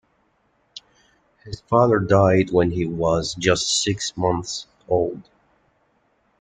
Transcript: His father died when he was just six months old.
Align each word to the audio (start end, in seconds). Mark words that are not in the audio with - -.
His 1.45 1.59
father 1.61 1.99
died 1.99 2.49
when 2.49 2.71
he 2.71 2.87
was 2.87 3.35
just 3.35 3.83
six 3.83 4.17
months 4.17 4.65
old. 4.87 5.29